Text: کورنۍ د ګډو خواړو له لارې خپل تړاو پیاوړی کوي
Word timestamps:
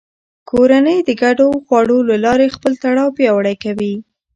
کورنۍ 0.49 0.99
د 1.07 1.09
ګډو 1.21 1.49
خواړو 1.65 1.97
له 2.09 2.15
لارې 2.25 2.53
خپل 2.55 2.73
تړاو 2.83 3.15
پیاوړی 3.17 3.55
کوي 3.63 3.95